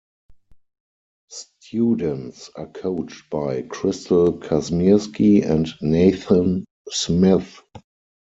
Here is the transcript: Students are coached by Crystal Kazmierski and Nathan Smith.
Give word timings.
Students 1.29 2.49
are 2.55 2.65
coached 2.65 3.29
by 3.29 3.61
Crystal 3.61 4.33
Kazmierski 4.39 5.47
and 5.47 5.67
Nathan 5.79 6.65
Smith. 6.89 7.61